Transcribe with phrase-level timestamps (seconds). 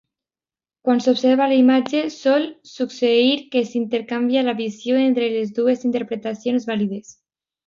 [0.87, 7.15] Quan s'observa la imatge, sol succeir que s'intercanvia la visió entre les dues interpretacions vàlides.